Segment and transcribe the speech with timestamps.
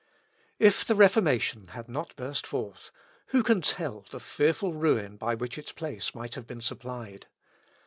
[0.57, 2.89] If the Reformation had not burst forth,
[3.27, 7.27] who can tell the fearful ruin by which its place might have been supplied?